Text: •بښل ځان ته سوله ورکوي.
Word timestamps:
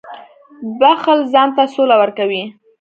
•بښل 0.79 1.19
ځان 1.33 1.49
ته 1.55 1.63
سوله 1.73 1.95
ورکوي. 2.01 2.43